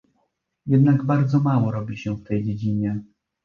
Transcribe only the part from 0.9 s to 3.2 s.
bardzo mało robi się w tej dziedzinie